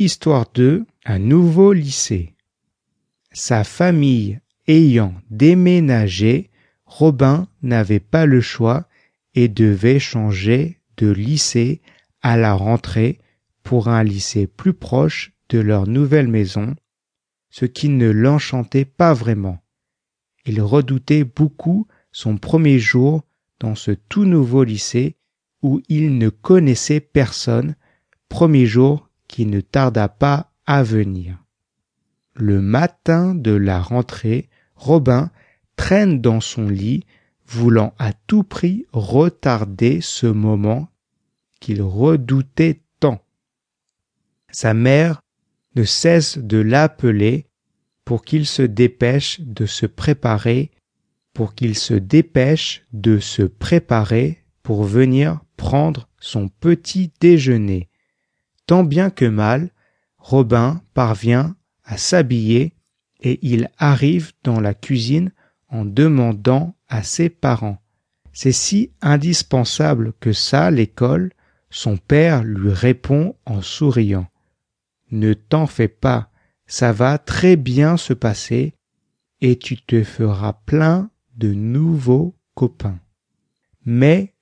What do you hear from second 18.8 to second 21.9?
pas vraiment. Il redoutait beaucoup